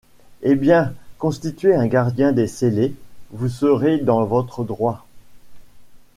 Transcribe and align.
Eh! 0.41 0.55
bien, 0.55 0.95
constituez 1.19 1.75
un 1.75 1.85
gardien 1.85 2.31
des 2.31 2.47
scellés, 2.47 2.95
vous 3.29 3.49
serez 3.49 3.99
dans 3.99 4.25
votre 4.25 4.63
droit. 4.63 5.05